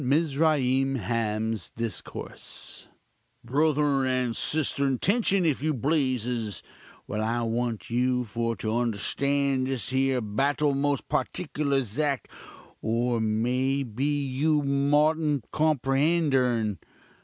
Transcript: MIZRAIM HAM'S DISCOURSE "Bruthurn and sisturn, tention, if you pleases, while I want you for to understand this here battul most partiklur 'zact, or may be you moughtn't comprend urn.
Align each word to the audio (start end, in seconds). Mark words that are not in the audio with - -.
MIZRAIM 0.03 0.95
HAM'S 0.95 1.69
DISCOURSE 1.77 2.87
"Bruthurn 3.45 4.07
and 4.07 4.35
sisturn, 4.35 4.97
tention, 4.99 5.45
if 5.45 5.61
you 5.61 5.75
pleases, 5.75 6.63
while 7.05 7.23
I 7.23 7.43
want 7.43 7.91
you 7.91 8.23
for 8.23 8.55
to 8.55 8.77
understand 8.77 9.67
this 9.67 9.89
here 9.89 10.19
battul 10.19 10.73
most 10.75 11.07
partiklur 11.07 11.83
'zact, 11.83 12.25
or 12.81 13.21
may 13.21 13.83
be 13.83 14.25
you 14.25 14.63
moughtn't 14.63 15.45
comprend 15.51 16.33
urn. 16.33 16.79